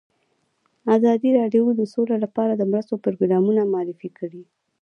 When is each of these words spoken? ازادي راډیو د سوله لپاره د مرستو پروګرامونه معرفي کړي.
ازادي 0.95 1.29
راډیو 1.39 1.63
د 1.75 1.81
سوله 1.93 2.15
لپاره 2.23 2.53
د 2.55 2.61
مرستو 2.71 2.95
پروګرامونه 3.03 3.61
معرفي 3.73 4.09
کړي. 4.19 4.43